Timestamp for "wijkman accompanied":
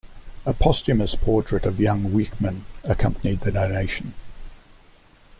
2.05-3.41